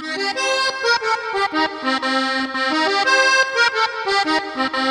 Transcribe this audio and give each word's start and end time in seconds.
Thank 0.00 0.42
you. 4.76 4.87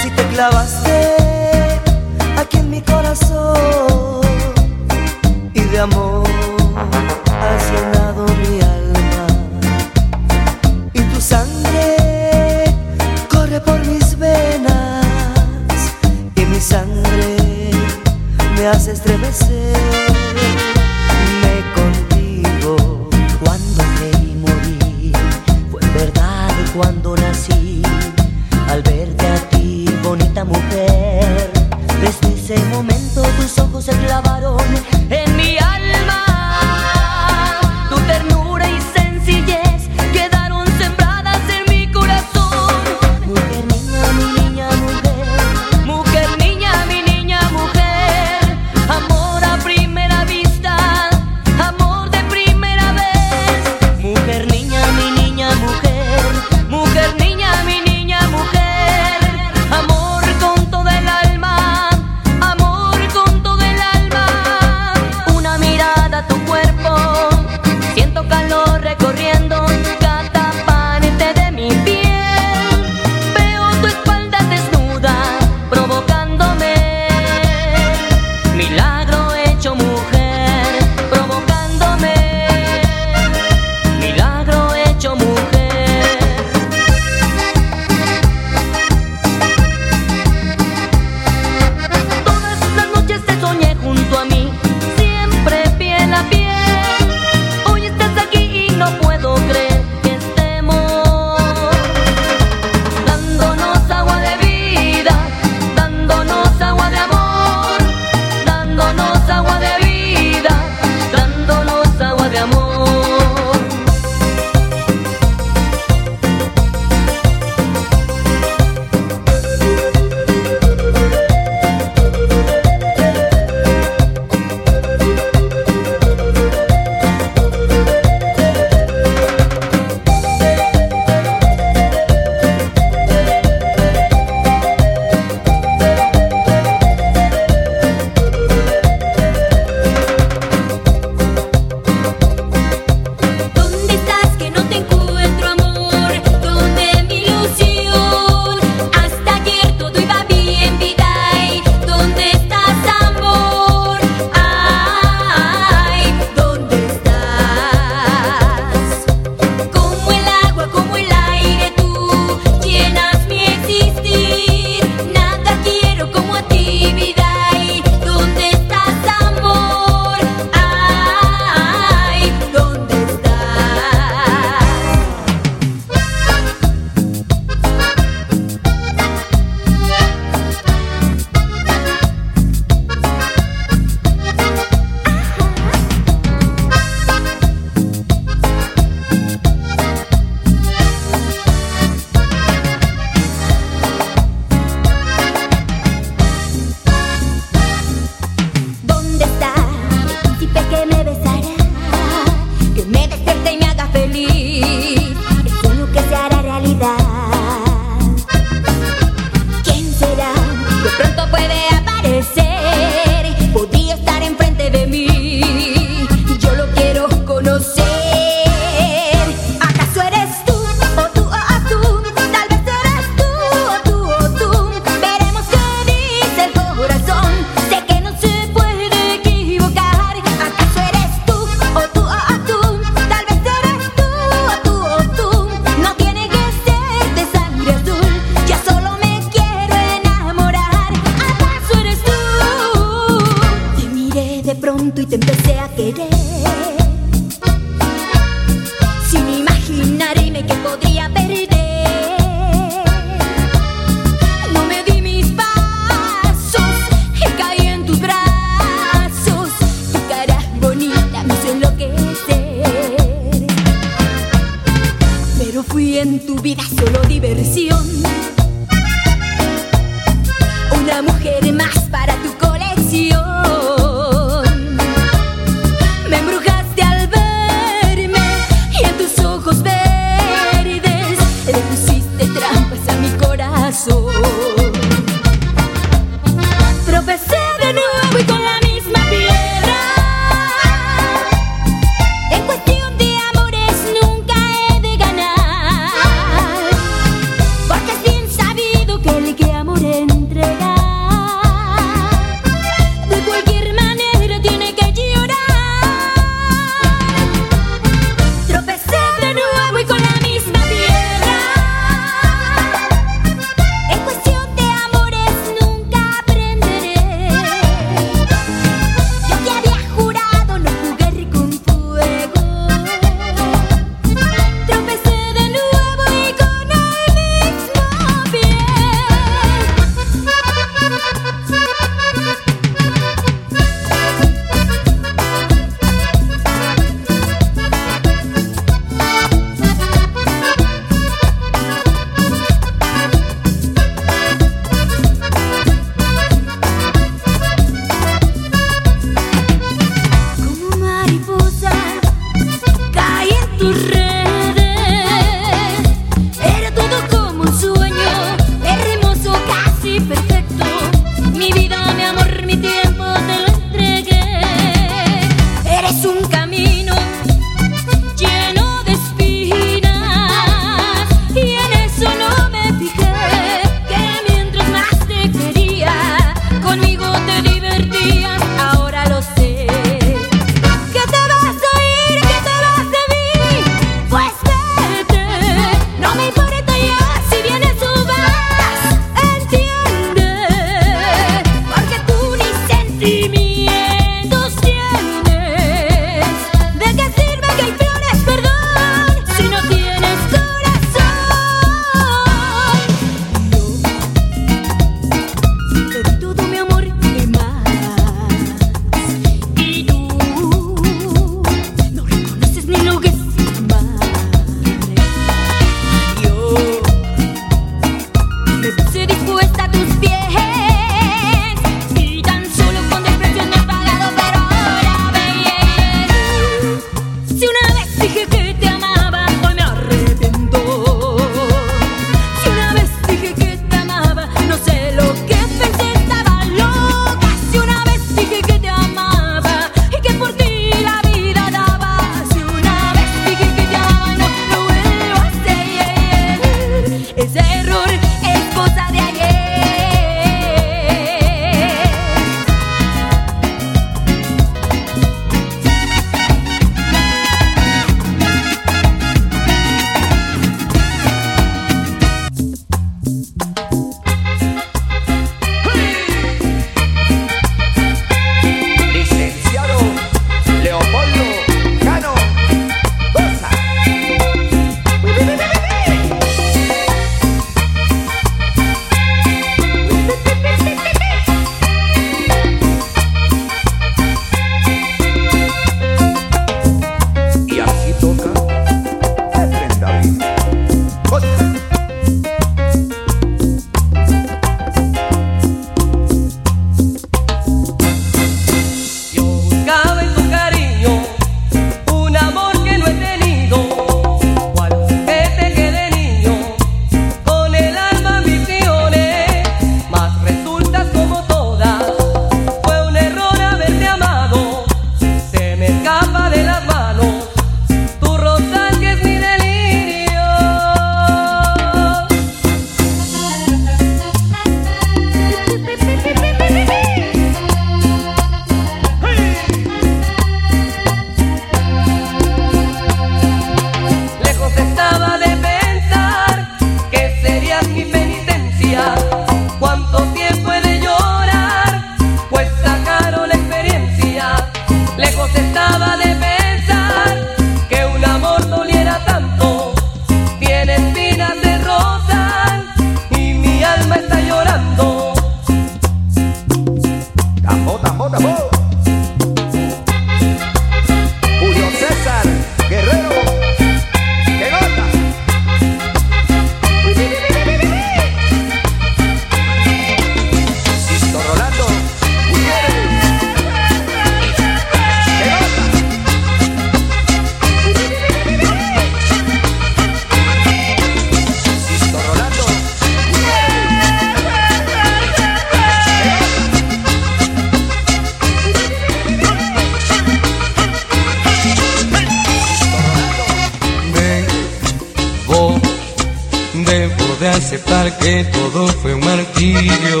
De 597.20 597.28
aceptar 597.28 597.96
que 597.98 598.24
todo 598.24 598.66
fue 598.68 598.94
un 598.94 599.00
martirio 599.00 600.00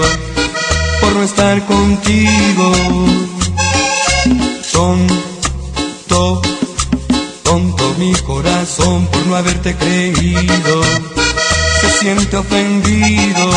por 1.00 1.12
no 1.14 1.22
estar 1.22 1.64
contigo. 1.64 2.72
Tonto, 4.72 6.42
tonto 7.42 7.94
mi 7.98 8.12
corazón 8.16 9.06
por 9.06 9.26
no 9.26 9.36
haberte 9.36 9.74
creído. 9.76 10.82
Se 11.80 11.90
siente 11.98 12.36
ofendido. 12.36 13.50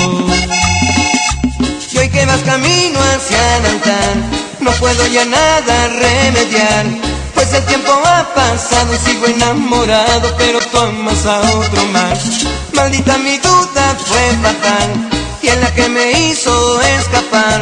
Y 1.92 1.98
hoy 1.98 2.10
que 2.10 2.26
vas 2.26 2.42
camino 2.42 3.00
hacia 3.00 3.58
el 3.58 3.66
altar, 3.66 4.16
no 4.62 4.72
puedo 4.74 5.06
ya 5.08 5.26
nada 5.26 5.88
remediar. 5.88 7.09
Pues 7.40 7.54
el 7.54 7.64
tiempo 7.68 7.94
ha 8.06 8.34
pasado 8.34 8.94
sigo 8.98 9.26
enamorado, 9.28 10.36
pero 10.38 10.60
tú 10.60 10.78
amas 10.78 11.26
a 11.26 11.40
otro 11.40 11.86
más. 11.86 12.46
Maldita 12.74 13.18
mi 13.18 13.38
duda 13.38 13.96
fue 14.06 14.20
fatal 14.44 15.10
y 15.42 15.48
en 15.48 15.62
la 15.62 15.74
que 15.74 15.88
me 15.88 16.12
hizo 16.20 16.82
escapar. 16.82 17.62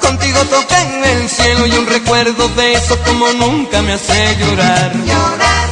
Contigo 0.00 0.38
toqué 0.44 0.76
en 0.76 1.04
el 1.04 1.28
cielo 1.28 1.66
y 1.66 1.72
un 1.72 1.88
recuerdo 1.88 2.48
de 2.50 2.74
eso 2.74 2.96
como 3.04 3.32
nunca 3.32 3.82
me 3.82 3.94
hace 3.94 4.36
llorar 4.36 5.65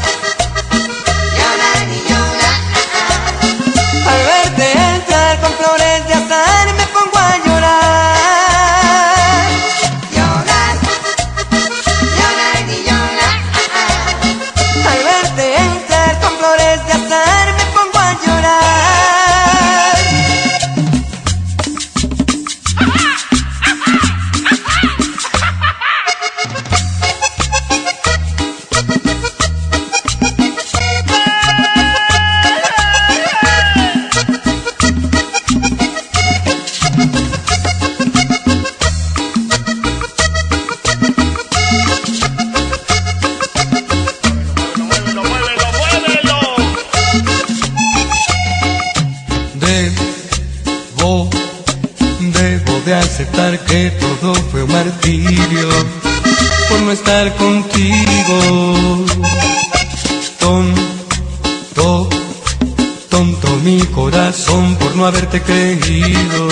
corazón 64.35 64.77
por 64.77 64.97
no 64.97 65.07
haberte 65.07 65.41
creído. 65.41 66.49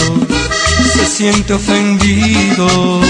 Se 0.95 1.07
siente 1.07 1.55
ofendido. 1.55 3.01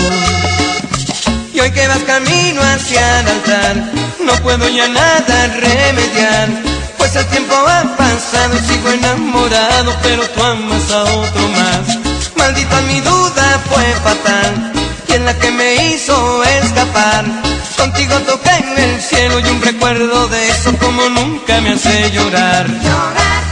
Y 1.52 1.60
hoy 1.60 1.70
que 1.72 1.86
vas 1.88 2.02
camino 2.06 2.62
hacia 2.62 3.20
el 3.20 3.28
altar, 3.28 3.92
no 4.24 4.32
puedo 4.42 4.68
ya 4.68 4.88
nada 4.88 5.46
remediar. 5.48 6.48
Pues 6.96 7.14
el 7.16 7.26
tiempo 7.26 7.54
ha 7.54 7.82
pasado 7.96 8.56
y 8.56 8.72
sigo 8.72 8.88
enamorado, 8.90 9.94
pero 10.02 10.22
tú 10.30 10.42
amas 10.42 10.90
a 10.90 11.02
otro 11.02 11.48
más. 11.48 11.98
Maldita 12.36 12.80
mi 12.82 13.00
duda 13.00 13.60
fue 13.68 13.84
fatal, 14.02 14.72
y 15.08 15.12
en 15.12 15.24
la 15.26 15.38
que 15.38 15.50
me 15.50 15.88
hizo 15.88 16.44
escapar. 16.44 17.24
Contigo 17.76 18.14
toqué 18.20 18.50
en 18.50 18.78
el 18.78 19.00
cielo 19.02 19.38
y 19.40 19.44
un 19.50 19.60
recuerdo 19.60 20.28
de 20.28 20.48
eso 20.48 20.72
como 20.78 21.08
nunca 21.10 21.60
me 21.60 21.70
hace 21.70 22.10
llorar. 22.12 22.66
Llorar, 22.68 23.51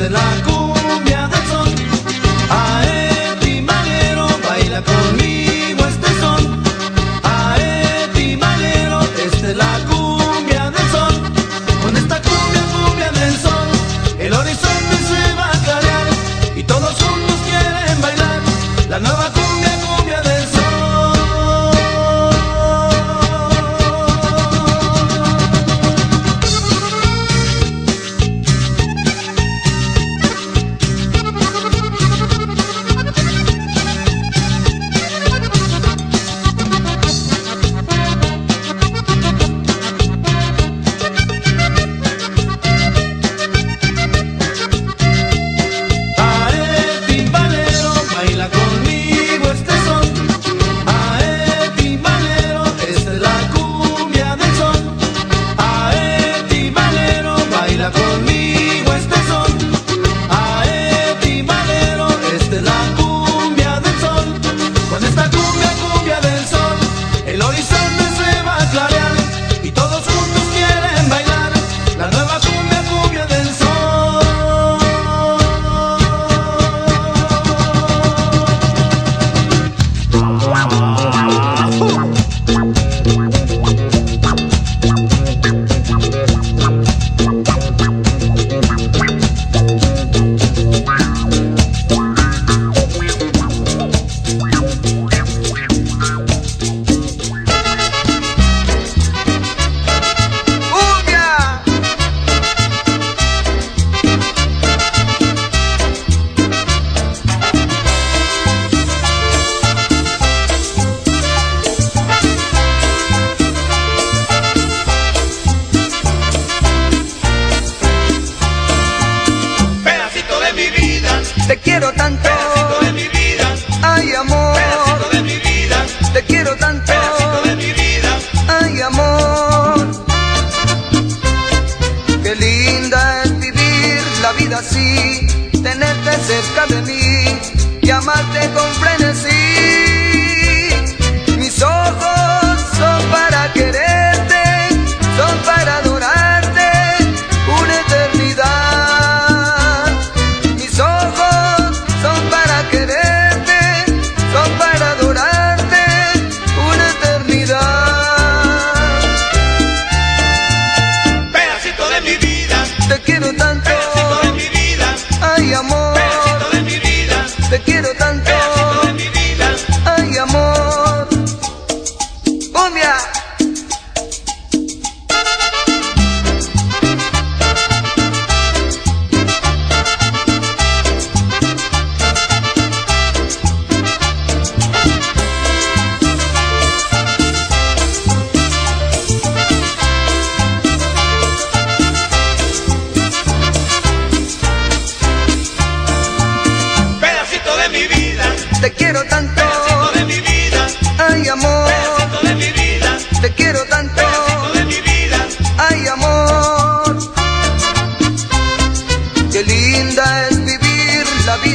de 0.00 0.08
la 0.08 0.49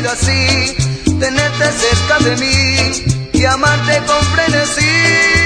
así, 0.07 0.75
tenerte 1.19 1.65
cerca 1.71 2.19
de 2.19 2.37
mí 2.37 3.03
y 3.33 3.45
amarte 3.45 4.01
con 4.05 4.21
frenesí. 4.33 5.44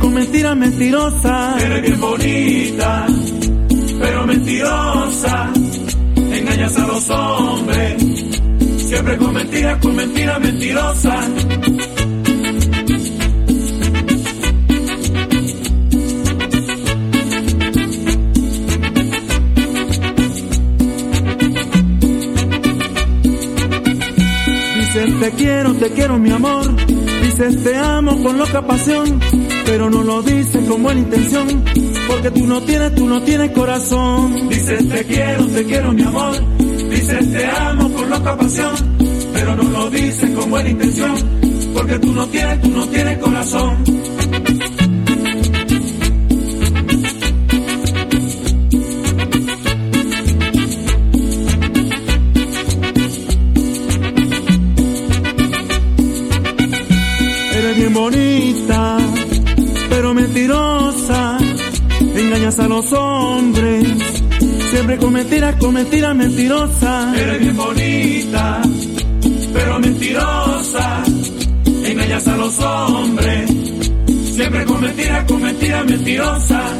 Con 0.00 0.14
mentiras, 0.14 0.56
mentirosas. 0.56 1.62
Eres 1.62 1.82
bien 1.82 2.00
bonita, 2.00 3.06
pero 4.00 4.26
mentirosa. 4.26 5.52
Engañas 6.16 6.76
a 6.78 6.86
los 6.86 7.10
hombres, 7.10 8.04
siempre 8.78 9.16
con 9.16 9.34
mentiras, 9.34 9.78
con 9.80 9.96
mentiras 9.96 10.40
mentirosas. 10.40 11.30
Dices 24.76 25.20
te 25.20 25.30
quiero, 25.32 25.74
te 25.74 25.90
quiero 25.90 26.18
mi 26.18 26.30
amor. 26.30 26.86
Dices 27.22 27.62
te 27.62 27.76
amo 27.76 28.22
con 28.22 28.38
loca 28.38 28.66
pasión. 28.66 29.20
Pero 29.66 29.90
no 29.90 30.02
lo 30.02 30.22
dices 30.22 30.64
con 30.68 30.82
buena 30.82 31.00
intención. 31.00 31.64
Porque 32.08 32.30
tú 32.30 32.46
no 32.46 32.62
tienes, 32.62 32.94
tú 32.94 33.06
no 33.06 33.22
tienes 33.22 33.50
corazón. 33.50 34.48
Dices 34.48 34.88
te 34.88 35.04
quiero, 35.04 35.46
te 35.48 35.64
quiero 35.64 35.92
mi 35.92 36.02
amor. 36.02 36.58
Dices 36.88 37.32
te 37.32 37.46
amo 37.46 37.92
con 37.92 38.08
loca 38.08 38.36
pasión. 38.36 38.74
Pero 39.32 39.56
no 39.56 39.64
lo 39.64 39.90
dices 39.90 40.30
con 40.30 40.50
buena 40.50 40.70
intención. 40.70 41.14
Porque 41.74 41.98
tú 41.98 42.12
no 42.12 42.26
tienes, 42.28 42.60
tú 42.62 42.68
no 42.70 42.86
tienes 42.88 43.18
corazón. 43.18 44.15
Engañas 62.46 62.64
a 62.64 62.68
los 62.68 62.92
hombres, 62.92 63.88
siempre 64.70 64.96
con 64.98 65.12
mentiras, 65.12 65.56
con 65.56 65.74
mentiras 65.74 66.14
mentirosas. 66.14 67.18
Eres 67.18 67.40
bien 67.40 67.56
bonita, 67.56 68.62
pero 69.52 69.80
mentirosa. 69.80 71.02
Engañas 71.86 72.28
a 72.28 72.36
los 72.36 72.58
hombres, 72.60 73.50
siempre 74.32 74.64
con 74.64 74.80
mentiras, 74.80 75.24
con 75.24 75.42
mentiras 75.42 75.86
mentirosas. 75.86 76.72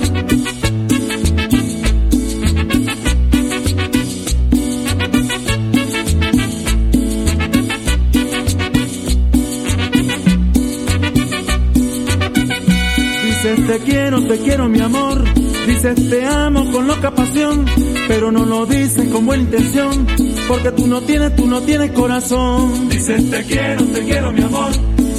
Te 13.66 13.78
quiero, 13.80 14.22
te 14.22 14.38
quiero 14.38 14.68
mi 14.68 14.80
amor. 14.80 15.35
Dices 15.66 16.08
te 16.08 16.24
amo 16.24 16.70
con 16.70 16.86
loca 16.86 17.10
pasión. 17.14 17.66
Pero 18.08 18.30
no 18.30 18.44
lo 18.44 18.66
dices 18.66 19.08
con 19.10 19.26
buena 19.26 19.42
intención. 19.42 20.06
Porque 20.48 20.70
tú 20.72 20.86
no 20.86 21.00
tienes, 21.02 21.34
tú 21.36 21.46
no 21.46 21.60
tienes 21.62 21.90
corazón. 21.92 22.88
Dices 22.88 23.30
te 23.30 23.44
quiero, 23.44 23.84
te 23.84 24.04
quiero 24.04 24.32
mi 24.32 24.42
amor. 24.42 24.70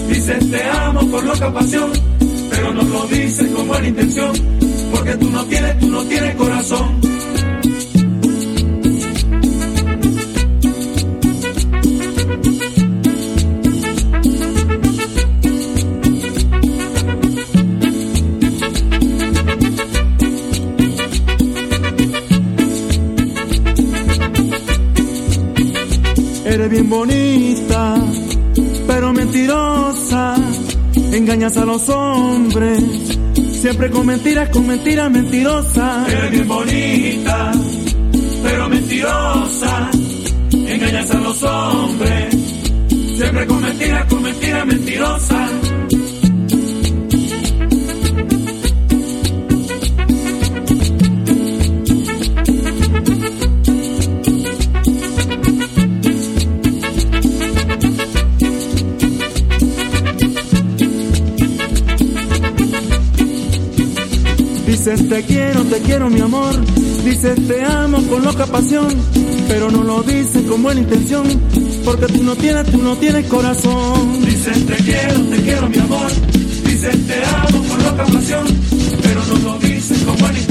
Dices 0.08 0.52
te 0.52 0.64
amo 0.64 1.12
con 1.12 1.28
loca 1.28 1.54
pasión. 1.54 1.92
Pero 2.50 2.74
no 2.74 2.84
lo 2.84 3.08
dices 3.08 3.52
con 3.52 3.68
buena 3.68 3.88
intención. 3.88 4.32
Porque 4.92 5.16
tú 5.16 5.30
no 5.30 5.46
tienes, 5.46 5.80
tú 5.80 5.88
no 5.88 6.04
tienes 6.06 6.36
corazón. 6.36 7.17
Eres 26.58 26.72
bien 26.72 26.90
bonita, 26.90 27.96
pero 28.88 29.14
mentirosa. 29.14 30.36
Engañas 31.12 31.56
a 31.56 31.66
los 31.66 31.88
hombres, 31.88 32.84
siempre 33.62 33.92
con 33.92 34.08
mentiras, 34.08 34.50
con 34.50 34.66
mentiras 34.66 35.12
mentirosas. 35.12 36.10
Eres 36.10 36.32
bien 36.32 36.48
bonita, 36.48 37.52
pero 38.42 38.70
mentirosa. 38.70 39.92
Engañas 40.52 41.12
a 41.12 41.20
los 41.20 41.44
hombres, 41.44 42.36
siempre 43.16 43.46
con 43.46 43.62
mentiras, 43.62 44.06
con 44.06 44.24
mentiras 44.24 44.66
mentirosas. 44.66 45.67
Dices 64.68 65.08
te 65.08 65.24
quiero, 65.24 65.64
te 65.64 65.80
quiero 65.80 66.10
mi 66.10 66.20
amor. 66.20 66.54
Dices 67.06 67.48
te 67.48 67.64
amo 67.64 68.02
con 68.10 68.24
loca 68.24 68.46
pasión. 68.46 68.88
Pero 69.48 69.72
no 69.72 69.82
lo 69.84 70.04
dices 70.04 70.44
con 70.44 70.62
buena 70.62 70.82
intención. 70.82 71.26
Porque 71.86 72.08
tú 72.08 72.22
no 72.22 72.36
tienes, 72.36 72.70
tú 72.70 72.78
no 72.80 72.98
tienes 72.98 73.26
corazón. 73.28 74.26
Dices 74.26 74.66
te 74.66 74.76
quiero, 74.76 75.22
te 75.22 75.42
quiero 75.42 75.70
mi 75.70 75.78
amor. 75.78 76.12
Dices 76.66 77.08
te 77.08 77.24
amo 77.24 77.64
con 77.70 77.84
loca 77.84 78.06
pasión. 78.06 78.46
Pero 79.02 79.26
no 79.26 79.52
lo 79.52 79.60
dices 79.60 80.04
con 80.04 80.18
buena 80.18 80.38
intención 80.38 80.47